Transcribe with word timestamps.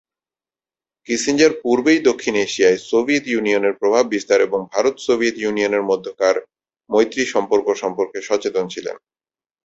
Kissinger 1.07 1.53
পূর্বেই 1.63 1.99
দক্ষিণ 2.09 2.35
এশিয়ায় 2.37 2.77
সোভিয়েত 2.89 3.25
ইউনিয়নের 3.27 3.73
প্রভাব 3.73 4.03
বিস্তার 4.07 4.39
এবং 4.41 4.59
ভারত-সোভিয়েত 4.73 5.35
ইউনিয়নের 5.39 5.83
মধ্যেকার 5.83 6.35
মৈত্রী 6.89 7.23
সম্পর্ক 7.25 7.67
সম্পর্কে 7.81 8.19
সচেতন 8.21 8.65
ছিলেন। 8.67 8.95